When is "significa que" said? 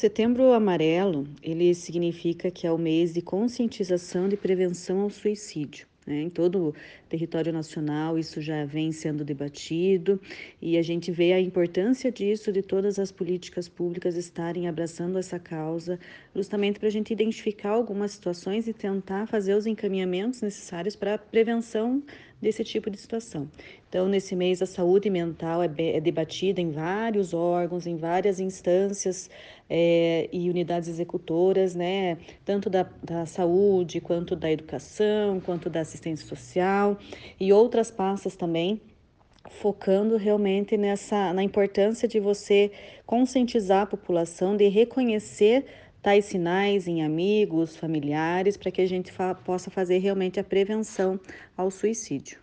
1.74-2.66